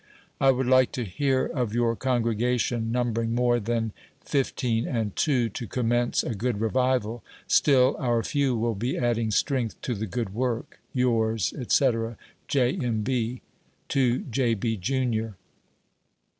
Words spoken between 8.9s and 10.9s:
adding strength to the good work.